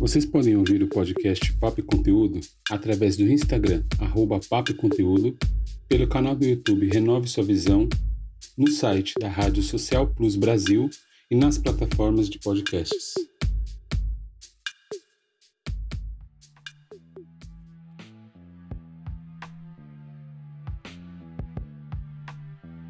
Vocês 0.00 0.24
podem 0.24 0.56
ouvir 0.56 0.82
o 0.82 0.88
podcast 0.88 1.52
Papo 1.58 1.80
e 1.80 1.82
Conteúdo 1.82 2.40
através 2.70 3.18
do 3.18 3.30
Instagram, 3.30 3.84
arroba 3.98 4.40
Papo 4.48 4.70
e 4.70 4.74
Conteúdo, 4.74 5.36
pelo 5.86 6.08
canal 6.08 6.34
do 6.34 6.42
YouTube 6.42 6.88
Renove 6.88 7.28
Sua 7.28 7.44
Visão, 7.44 7.86
no 8.56 8.66
site 8.68 9.12
da 9.20 9.28
Rádio 9.28 9.62
Social 9.62 10.06
Plus 10.06 10.36
Brasil 10.36 10.88
e 11.30 11.36
nas 11.36 11.58
plataformas 11.58 12.30
de 12.30 12.38
podcasts. 12.38 13.12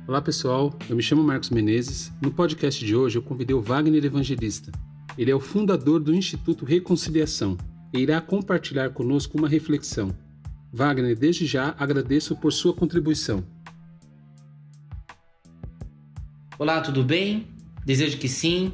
Olá 0.06 0.22
pessoal, 0.22 0.72
eu 0.88 0.94
me 0.94 1.02
chamo 1.02 1.24
Marcos 1.24 1.50
Menezes. 1.50 2.12
No 2.22 2.32
podcast 2.32 2.84
de 2.84 2.94
hoje 2.94 3.18
eu 3.18 3.22
convidei 3.22 3.56
o 3.56 3.60
Wagner 3.60 4.04
Evangelista, 4.04 4.70
ele 5.18 5.30
é 5.30 5.34
o 5.34 5.40
fundador 5.40 6.00
do 6.00 6.14
Instituto 6.14 6.64
Reconciliação 6.64 7.56
e 7.92 7.98
irá 7.98 8.20
compartilhar 8.20 8.90
conosco 8.90 9.36
uma 9.36 9.48
reflexão. 9.48 10.16
Wagner, 10.72 11.18
desde 11.18 11.46
já 11.46 11.74
agradeço 11.78 12.36
por 12.36 12.52
sua 12.52 12.72
contribuição. 12.72 13.44
Olá, 16.58 16.80
tudo 16.80 17.02
bem? 17.02 17.48
Desejo 17.84 18.18
que 18.18 18.28
sim, 18.28 18.72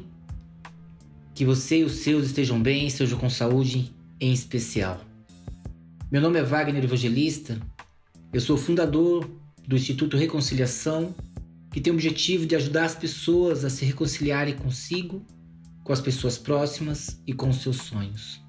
que 1.33 1.43
você 1.45 1.79
e 1.79 1.83
os 1.83 1.93
seus 1.93 2.25
estejam 2.25 2.61
bem, 2.61 2.87
estejam 2.87 3.17
com 3.17 3.29
saúde 3.29 3.93
em 4.19 4.31
especial. 4.31 5.01
Meu 6.11 6.21
nome 6.21 6.39
é 6.39 6.43
Wagner 6.43 6.83
Evangelista, 6.83 7.59
eu 8.31 8.41
sou 8.41 8.57
fundador 8.57 9.27
do 9.67 9.75
Instituto 9.75 10.17
Reconciliação, 10.17 11.15
que 11.71 11.81
tem 11.81 11.91
o 11.91 11.95
objetivo 11.95 12.45
de 12.45 12.55
ajudar 12.55 12.85
as 12.85 12.95
pessoas 12.95 13.65
a 13.65 13.69
se 13.69 13.85
reconciliarem 13.85 14.55
consigo 14.55 15.25
com 15.87 15.93
as 15.93 16.01
pessoas 16.01 16.37
próximas 16.37 17.17
e 17.25 17.31
com 17.31 17.53
seus 17.53 17.77
sonhos. 17.77 18.41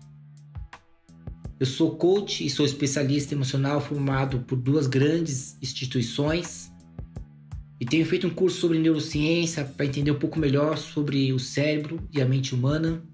Eu 1.61 1.67
sou 1.67 1.95
coach 1.95 2.45
e 2.45 2.51
sou 2.51 2.67
especialista 2.67 3.33
emocional 3.33 3.81
formado 3.81 4.41
por 4.41 4.57
duas 4.57 4.89
grandes 4.89 5.57
instituições 5.63 6.73
e 7.81 7.87
tenho 7.87 8.05
feito 8.05 8.27
um 8.27 8.31
curso 8.31 8.61
sobre 8.61 8.81
neurociência 8.81 9.65
para 9.65 9.87
entender 9.87 10.11
um 10.11 10.19
pouco 10.19 10.37
melhor 10.37 10.77
sobre 10.77 11.33
o 11.33 11.39
cérebro 11.39 12.01
e 12.13 12.21
a 12.21 12.27
mente 12.27 12.57
humana. 12.57 13.05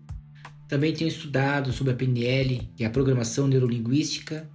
Também 0.69 0.95
tenho 0.95 1.08
estudado 1.08 1.70
sobre 1.70 1.92
a 1.92 1.97
PNL, 1.97 2.70
que 2.75 2.83
é 2.83 2.86
a 2.86 2.91
programação 2.91 3.47
neurolinguística, 3.47 4.50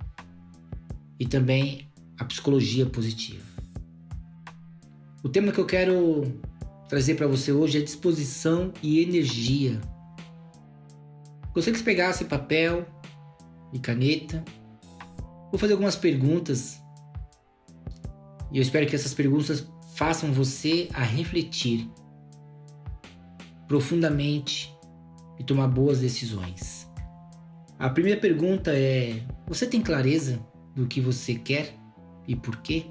e 1.19 1.27
também 1.27 1.87
a 2.17 2.25
psicologia 2.25 2.87
positiva. 2.87 3.45
O 5.21 5.29
tema 5.29 5.51
que 5.51 5.59
eu 5.59 5.65
quero 5.65 6.23
trazer 6.89 7.13
para 7.13 7.27
você 7.27 7.51
hoje 7.51 7.77
é 7.77 7.81
disposição 7.81 8.73
e 8.81 8.99
energia. 8.99 9.79
Gostaria 11.53 11.73
que 11.73 11.77
você 11.77 11.85
pegasse 11.85 12.25
papel 12.25 12.85
e 13.71 13.77
caneta. 13.77 14.43
Vou 15.51 15.59
fazer 15.59 15.73
algumas 15.73 15.95
perguntas 15.95 16.81
e 18.51 18.57
eu 18.57 18.61
espero 18.61 18.87
que 18.87 18.95
essas 18.95 19.13
perguntas 19.13 19.71
façam 19.95 20.33
você 20.33 20.89
a 20.93 21.03
refletir 21.03 21.87
profundamente 23.67 24.75
e 25.37 25.43
tomar 25.43 25.67
boas 25.67 25.99
decisões. 25.99 26.89
A 27.77 27.89
primeira 27.89 28.19
pergunta 28.19 28.71
é: 28.73 29.21
você 29.47 29.67
tem 29.67 29.81
clareza 29.81 30.43
do 30.75 30.87
que 30.87 30.99
você 30.99 31.35
quer 31.35 31.75
e 32.27 32.35
por 32.35 32.57
quê? 32.57 32.87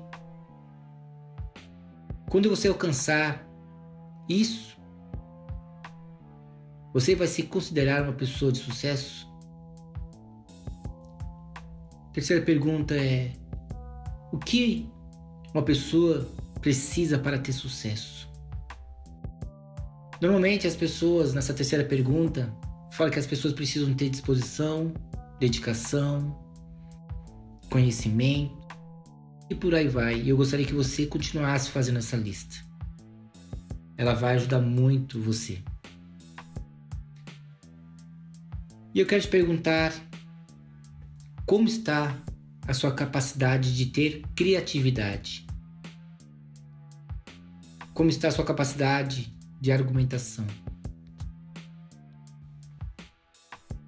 Quando 2.30 2.48
você 2.48 2.68
alcançar 2.68 3.47
isso, 4.28 4.76
você 6.92 7.14
vai 7.14 7.26
se 7.26 7.44
considerar 7.44 8.02
uma 8.02 8.12
pessoa 8.12 8.52
de 8.52 8.58
sucesso? 8.58 9.26
Terceira 12.12 12.44
pergunta 12.44 12.94
é: 12.94 13.32
o 14.32 14.38
que 14.38 14.90
uma 15.54 15.62
pessoa 15.62 16.28
precisa 16.60 17.18
para 17.18 17.38
ter 17.38 17.52
sucesso? 17.52 18.28
Normalmente 20.20 20.66
as 20.66 20.74
pessoas 20.74 21.32
nessa 21.32 21.54
terceira 21.54 21.84
pergunta 21.84 22.52
falam 22.90 23.12
que 23.12 23.18
as 23.18 23.26
pessoas 23.26 23.54
precisam 23.54 23.94
ter 23.94 24.10
disposição, 24.10 24.92
dedicação, 25.38 26.36
conhecimento 27.70 28.58
e 29.48 29.54
por 29.54 29.74
aí 29.74 29.88
vai. 29.88 30.20
E 30.20 30.28
eu 30.28 30.36
gostaria 30.36 30.66
que 30.66 30.74
você 30.74 31.06
continuasse 31.06 31.70
fazendo 31.70 31.98
essa 31.98 32.16
lista 32.16 32.67
ela 33.98 34.14
vai 34.14 34.36
ajudar 34.36 34.60
muito 34.60 35.20
você. 35.20 35.60
E 38.94 39.00
eu 39.00 39.06
quero 39.06 39.22
te 39.22 39.28
perguntar 39.28 39.92
como 41.44 41.66
está 41.66 42.16
a 42.66 42.72
sua 42.72 42.94
capacidade 42.94 43.76
de 43.76 43.86
ter 43.86 44.22
criatividade? 44.36 45.44
Como 47.92 48.08
está 48.08 48.28
a 48.28 48.30
sua 48.30 48.44
capacidade 48.44 49.34
de 49.60 49.72
argumentação? 49.72 50.46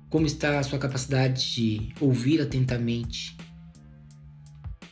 Como 0.08 0.26
está 0.26 0.58
a 0.58 0.62
sua 0.64 0.78
capacidade 0.80 1.54
de 1.54 1.94
ouvir 2.00 2.40
atentamente? 2.40 3.36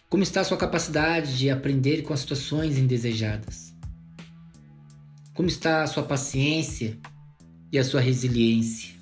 Como 0.09 0.23
está 0.23 0.43
a 0.43 0.45
sua 0.45 0.57
capacidade 0.57 1.37
de 1.37 1.51
aprender 1.51 2.03
com 2.03 2.15
as 2.15 2.21
situações 2.21 2.79
indesejadas? 2.79 3.69
Como 5.39 5.49
está 5.49 5.85
a 5.85 5.87
sua 5.87 6.03
paciência 6.03 6.99
e 7.71 7.79
a 7.79 7.85
sua 7.85 8.01
resiliência? 8.01 8.97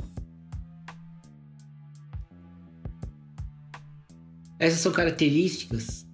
Essas 4.59 4.81
são 4.81 4.93
características 4.93 6.07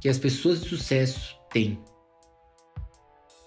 que 0.00 0.08
as 0.08 0.18
pessoas 0.18 0.60
de 0.60 0.68
sucesso 0.68 1.38
têm. 1.52 1.78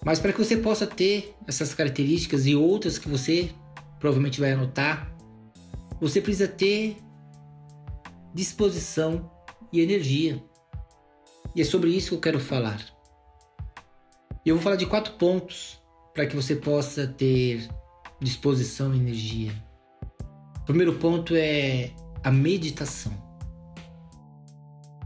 Mas 0.02 0.18
para 0.18 0.32
que 0.32 0.38
você 0.38 0.56
possa 0.56 0.86
ter 0.86 1.36
essas 1.46 1.74
características 1.74 2.46
e 2.46 2.56
outras 2.56 2.98
que 2.98 3.06
você 3.06 3.50
provavelmente 4.00 4.40
vai 4.40 4.52
anotar, 4.52 5.14
você 6.00 6.22
precisa 6.22 6.48
ter 6.48 6.96
disposição 8.32 9.30
e 9.70 9.82
energia. 9.82 10.42
E 11.54 11.60
é 11.60 11.64
sobre 11.66 11.90
isso 11.90 12.08
que 12.08 12.14
eu 12.14 12.20
quero 12.20 12.40
falar. 12.40 12.95
E 14.46 14.48
eu 14.48 14.54
vou 14.54 14.62
falar 14.62 14.76
de 14.76 14.86
quatro 14.86 15.14
pontos 15.14 15.76
para 16.14 16.24
que 16.24 16.36
você 16.36 16.54
possa 16.54 17.04
ter 17.04 17.68
disposição 18.20 18.94
e 18.94 18.96
energia. 18.96 19.52
O 20.60 20.64
primeiro 20.64 20.94
ponto 20.94 21.34
é 21.34 21.90
a 22.22 22.30
meditação. 22.30 23.12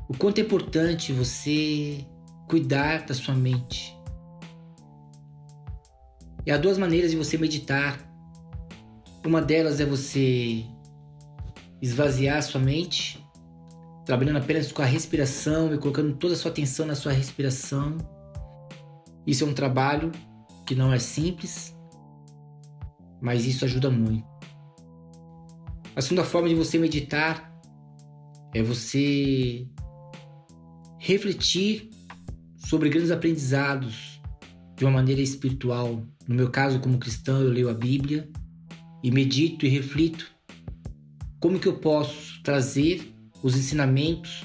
O 0.07 0.15
quanto 0.15 0.39
é 0.39 0.43
importante 0.43 1.11
você 1.11 2.05
cuidar 2.47 3.07
da 3.07 3.15
sua 3.15 3.35
mente. 3.35 3.97
E 6.45 6.51
há 6.51 6.59
duas 6.59 6.77
maneiras 6.77 7.11
de 7.11 7.17
você 7.17 7.39
meditar. 7.39 7.99
Uma 9.25 9.41
delas 9.41 9.81
é 9.81 9.87
você 9.87 10.67
esvaziar 11.81 12.43
sua 12.43 12.61
mente, 12.61 13.27
trabalhando 14.05 14.37
apenas 14.37 14.71
com 14.71 14.83
a 14.83 14.87
respiração 14.87 15.75
e 15.75 15.79
colocando 15.79 16.15
toda 16.17 16.35
a 16.35 16.37
sua 16.37 16.51
atenção 16.51 16.85
na 16.85 16.95
sua 16.95 17.13
respiração 17.13 17.97
isso 19.31 19.45
é 19.45 19.47
um 19.47 19.55
trabalho 19.55 20.11
que 20.67 20.75
não 20.75 20.93
é 20.93 20.99
simples, 20.99 21.73
mas 23.23 23.47
isso 23.47 23.65
ajuda 23.65 23.89
muito. 23.89 24.27
A 25.95 26.03
segunda 26.03 26.25
forma 26.25 26.49
de 26.49 26.57
você 26.57 26.79
meditar 26.79 27.49
é 28.53 28.61
você 28.61 29.69
refletir 30.99 31.91
sobre 32.57 32.89
grandes 32.89 33.13
aprendizados 33.13 34.21
de 34.77 34.85
uma 34.85 34.91
maneira 34.91 35.21
espiritual. 35.21 36.05
No 36.27 36.35
meu 36.35 36.51
caso, 36.51 36.81
como 36.81 36.99
cristão, 36.99 37.41
eu 37.41 37.51
leio 37.51 37.71
a 37.71 37.75
Bíblia 37.75 38.29
e 39.05 39.13
medito 39.13 39.65
e 39.65 39.69
reflito 39.69 40.29
como 41.39 41.61
que 41.61 41.69
eu 41.69 41.79
posso 41.79 42.43
trazer 42.43 43.15
os 43.45 43.57
ensinamentos 43.57 44.43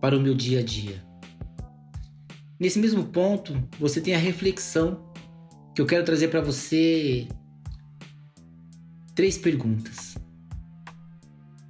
para 0.00 0.16
o 0.16 0.20
meu 0.20 0.34
dia 0.34 0.60
a 0.60 0.62
dia. 0.62 1.11
Nesse 2.62 2.78
mesmo 2.78 3.02
ponto, 3.02 3.60
você 3.76 4.00
tem 4.00 4.14
a 4.14 4.18
reflexão 4.18 5.04
que 5.74 5.82
eu 5.82 5.84
quero 5.84 6.04
trazer 6.04 6.28
para 6.28 6.40
você 6.40 7.26
três 9.16 9.36
perguntas. 9.36 10.16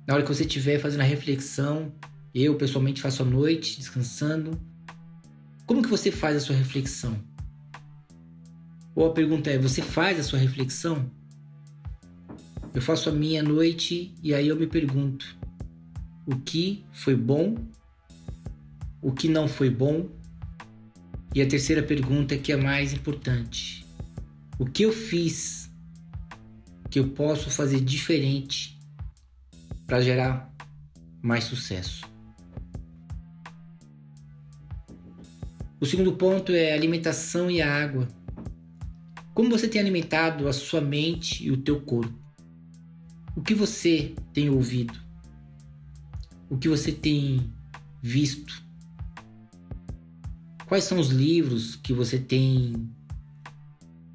Na 0.06 0.12
hora 0.12 0.22
que 0.22 0.28
você 0.28 0.44
estiver 0.44 0.78
fazendo 0.78 1.00
a 1.00 1.04
reflexão, 1.04 1.90
eu 2.34 2.56
pessoalmente 2.56 3.00
faço 3.00 3.22
à 3.22 3.24
noite, 3.24 3.78
descansando. 3.78 4.60
Como 5.64 5.80
que 5.80 5.88
você 5.88 6.12
faz 6.12 6.36
a 6.36 6.40
sua 6.40 6.56
reflexão? 6.56 7.18
Ou 8.94 9.06
a 9.06 9.14
pergunta 9.14 9.48
é: 9.48 9.56
você 9.56 9.80
faz 9.80 10.20
a 10.20 10.22
sua 10.22 10.38
reflexão? 10.38 11.10
Eu 12.74 12.82
faço 12.82 13.08
a 13.08 13.12
minha 13.12 13.40
à 13.40 13.42
noite 13.42 14.14
e 14.22 14.34
aí 14.34 14.46
eu 14.46 14.56
me 14.56 14.66
pergunto: 14.66 15.24
o 16.26 16.36
que 16.36 16.84
foi 16.92 17.16
bom? 17.16 17.56
O 19.00 19.10
que 19.10 19.26
não 19.26 19.48
foi 19.48 19.70
bom? 19.70 20.20
E 21.34 21.40
a 21.40 21.46
terceira 21.46 21.82
pergunta 21.82 22.36
que 22.36 22.52
é 22.52 22.56
mais 22.56 22.92
importante: 22.92 23.86
o 24.58 24.66
que 24.66 24.82
eu 24.82 24.92
fiz 24.92 25.70
que 26.90 26.98
eu 26.98 27.08
posso 27.08 27.50
fazer 27.50 27.80
diferente 27.80 28.78
para 29.86 30.00
gerar 30.00 30.54
mais 31.22 31.44
sucesso? 31.44 32.02
O 35.80 35.86
segundo 35.86 36.12
ponto 36.12 36.52
é 36.52 36.72
alimentação 36.72 37.50
e 37.50 37.60
a 37.60 37.82
água. 37.82 38.06
Como 39.34 39.50
você 39.50 39.66
tem 39.66 39.80
alimentado 39.80 40.46
a 40.46 40.52
sua 40.52 40.80
mente 40.80 41.44
e 41.44 41.50
o 41.50 41.56
teu 41.56 41.80
corpo? 41.80 42.16
O 43.34 43.40
que 43.40 43.54
você 43.54 44.14
tem 44.32 44.50
ouvido? 44.50 44.94
O 46.50 46.58
que 46.58 46.68
você 46.68 46.92
tem 46.92 47.50
visto? 48.02 48.62
Quais 50.72 50.84
são 50.84 50.98
os 50.98 51.10
livros 51.10 51.76
que 51.76 51.92
você 51.92 52.18
tem 52.18 52.90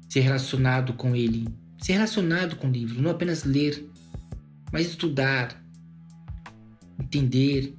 se 0.08 0.18
relacionado 0.18 0.92
com 0.94 1.14
ele? 1.14 1.46
Se 1.80 1.92
relacionado 1.92 2.56
com 2.56 2.66
o 2.66 2.72
livro, 2.72 3.00
não 3.00 3.12
apenas 3.12 3.44
ler, 3.44 3.88
mas 4.72 4.88
estudar, 4.88 5.64
entender, 6.98 7.78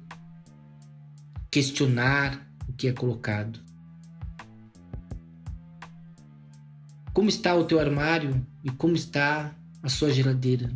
questionar 1.50 2.50
o 2.66 2.72
que 2.72 2.88
é 2.88 2.92
colocado. 2.94 3.60
Como 7.12 7.28
está 7.28 7.54
o 7.54 7.66
teu 7.66 7.78
armário 7.78 8.46
e 8.64 8.70
como 8.70 8.96
está 8.96 9.54
a 9.82 9.90
sua 9.90 10.10
geladeira? 10.10 10.72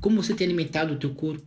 Como 0.00 0.22
você 0.22 0.32
tem 0.32 0.46
alimentado 0.46 0.94
o 0.94 0.96
teu 0.96 1.12
corpo? 1.12 1.44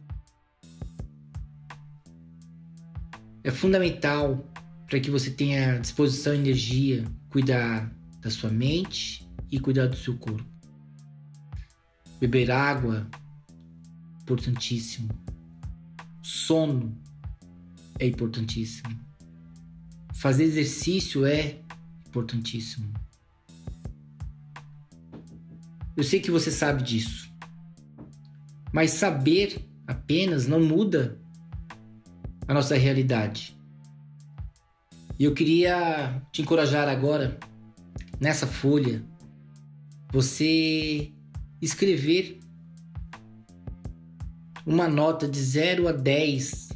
É 3.45 3.49
fundamental 3.49 4.50
para 4.91 4.99
que 4.99 5.09
você 5.09 5.31
tenha 5.31 5.79
disposição 5.79 6.33
e 6.33 6.38
energia 6.38 7.05
cuidar 7.29 7.89
da 8.19 8.29
sua 8.29 8.49
mente 8.49 9.25
e 9.49 9.57
cuidar 9.57 9.88
do 9.88 9.95
seu 9.95 10.17
corpo. 10.17 10.45
Beber 12.19 12.51
água, 12.51 13.09
importantíssimo. 14.21 15.07
Sono 16.21 16.93
é 17.99 18.05
importantíssimo. 18.05 18.99
Fazer 20.13 20.43
exercício 20.43 21.25
é 21.25 21.61
importantíssimo. 22.05 22.94
Eu 25.95 26.03
sei 26.03 26.19
que 26.19 26.29
você 26.29 26.51
sabe 26.51 26.83
disso. 26.83 27.33
Mas 28.73 28.91
saber 28.91 29.65
apenas 29.87 30.47
não 30.47 30.59
muda 30.59 31.17
a 32.45 32.53
nossa 32.53 32.75
realidade. 32.75 33.60
E 35.21 35.23
eu 35.23 35.35
queria 35.35 36.19
te 36.31 36.41
encorajar 36.41 36.89
agora, 36.89 37.38
nessa 38.19 38.47
folha, 38.47 39.06
você 40.12 41.12
escrever 41.62 42.39
uma 44.65 44.88
nota 44.88 45.27
de 45.27 45.39
0 45.39 45.88
a 45.88 45.91
10 45.91 46.69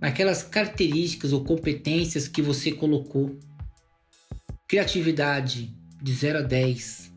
naquelas 0.00 0.42
características 0.42 1.34
ou 1.34 1.44
competências 1.44 2.26
que 2.26 2.40
você 2.40 2.72
colocou. 2.72 3.38
Criatividade 4.66 5.76
de 6.02 6.14
0 6.14 6.38
a 6.38 6.42
10 6.42 7.12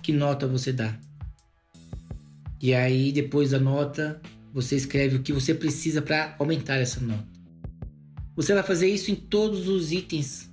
que 0.00 0.12
nota 0.12 0.46
você 0.46 0.72
dá. 0.72 0.96
E 2.62 2.72
aí, 2.72 3.10
depois 3.10 3.50
da 3.50 3.58
nota, 3.58 4.22
você 4.54 4.76
escreve 4.76 5.16
o 5.16 5.22
que 5.24 5.32
você 5.32 5.52
precisa 5.52 6.00
para 6.00 6.36
aumentar 6.38 6.76
essa 6.76 7.00
nota. 7.00 7.37
Você 8.38 8.54
vai 8.54 8.62
fazer 8.62 8.86
isso 8.86 9.10
em 9.10 9.16
todos 9.16 9.66
os 9.66 9.90
itens 9.90 10.48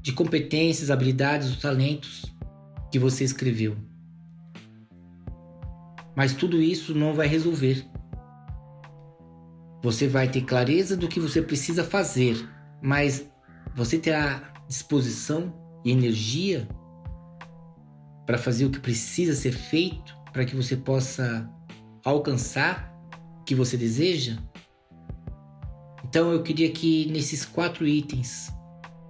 de 0.00 0.12
competências, 0.12 0.92
habilidades, 0.92 1.48
os 1.48 1.56
talentos 1.56 2.24
que 2.88 3.00
você 3.00 3.24
escreveu. 3.24 3.76
Mas 6.14 6.34
tudo 6.34 6.62
isso 6.62 6.94
não 6.94 7.14
vai 7.14 7.26
resolver. 7.26 7.84
Você 9.82 10.06
vai 10.06 10.30
ter 10.30 10.42
clareza 10.42 10.96
do 10.96 11.08
que 11.08 11.18
você 11.18 11.42
precisa 11.42 11.82
fazer, 11.82 12.48
mas 12.80 13.28
você 13.74 13.98
terá 13.98 14.54
disposição 14.68 15.52
e 15.84 15.90
energia 15.90 16.68
para 18.24 18.38
fazer 18.38 18.66
o 18.66 18.70
que 18.70 18.78
precisa 18.78 19.34
ser 19.34 19.50
feito 19.50 20.16
para 20.32 20.44
que 20.44 20.54
você 20.54 20.76
possa 20.76 21.50
alcançar 22.04 22.96
o 23.40 23.42
que 23.42 23.56
você 23.56 23.76
deseja? 23.76 24.38
Então 26.16 26.32
eu 26.32 26.42
queria 26.42 26.72
que 26.72 27.04
nesses 27.10 27.44
quatro 27.44 27.86
itens 27.86 28.50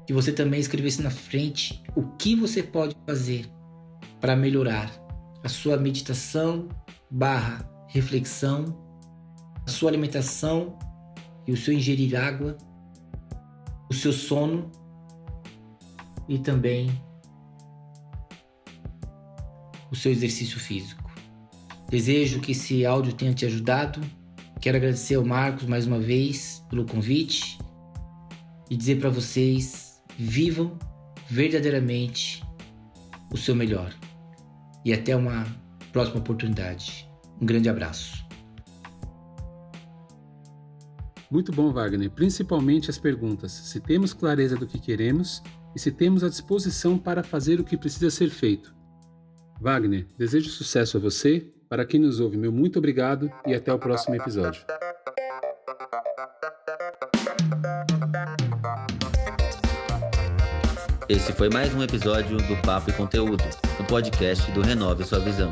que 0.09 0.13
você 0.13 0.33
também 0.33 0.59
escrevesse 0.59 1.01
na 1.01 1.09
frente 1.09 1.81
o 1.95 2.03
que 2.17 2.35
você 2.35 2.65
pode 2.65 2.97
fazer 3.07 3.47
para 4.21 4.35
melhorar 4.35 4.91
a 5.45 5.49
sua 5.49 5.77
meditação 5.77 6.69
barra 7.09 7.65
reflexão, 7.87 8.77
a 9.65 9.71
sua 9.71 9.89
alimentação 9.89 10.77
e 11.47 11.53
o 11.53 11.57
seu 11.57 11.73
ingerir 11.73 12.21
água, 12.21 12.59
o 13.89 13.95
seu 13.95 14.13
sono 14.13 14.69
e 16.29 16.41
também 16.41 16.91
o 19.93 19.95
seu 19.95 20.11
exercício 20.11 20.59
físico. 20.59 21.09
Desejo 21.89 22.41
que 22.41 22.51
esse 22.51 22.85
áudio 22.85 23.13
tenha 23.13 23.33
te 23.33 23.47
ajudado. 23.47 24.01
Quero 24.61 24.79
agradecer 24.79 25.15
ao 25.15 25.25
Marcos 25.25 25.65
mais 25.65 25.87
uma 25.87 25.99
vez 25.99 26.65
pelo 26.69 26.85
convite 26.85 27.59
e 28.71 28.77
dizer 28.77 28.99
para 28.99 29.11
vocês: 29.11 30.03
vivam 30.19 30.79
verdadeiramente 31.29 32.43
o 33.33 33.37
seu 33.37 33.55
melhor. 33.55 33.95
E 34.85 34.93
até 34.93 35.15
uma 35.15 35.47
próxima 35.93 36.19
oportunidade. 36.19 37.09
Um 37.41 37.47
grande 37.47 37.69
abraço. 37.69 38.25
Muito 41.31 41.53
bom, 41.53 41.73
Wagner. 41.73 42.11
Principalmente 42.11 42.91
as 42.91 42.99
perguntas: 42.99 43.53
se 43.53 43.81
temos 43.81 44.13
clareza 44.13 44.57
do 44.57 44.67
que 44.67 44.79
queremos 44.79 45.43
e 45.75 45.79
se 45.79 45.91
temos 45.93 46.25
a 46.25 46.29
disposição 46.29 46.97
para 46.97 47.23
fazer 47.23 47.61
o 47.61 47.65
que 47.65 47.77
precisa 47.77 48.11
ser 48.11 48.31
feito. 48.31 48.75
Wagner, 49.61 50.07
desejo 50.17 50.51
sucesso 50.51 50.97
a 50.97 51.01
você. 51.01 51.53
Para 51.69 51.85
quem 51.85 51.99
nos 51.99 52.21
ouve, 52.21 52.37
meu 52.37 52.53
muito 52.53 52.79
obrigado 52.79 53.31
e 53.45 53.53
até 53.53 53.73
o 53.73 53.79
próximo 53.79 54.15
episódio. 54.15 54.63
Esse 61.09 61.33
foi 61.33 61.49
mais 61.49 61.75
um 61.75 61.83
episódio 61.83 62.37
do 62.37 62.57
Papo 62.63 62.91
e 62.91 62.93
Conteúdo, 62.93 63.43
o 63.81 63.85
podcast 63.85 64.51
do 64.53 64.61
Renove 64.61 65.05
Sua 65.05 65.19
Visão. 65.19 65.51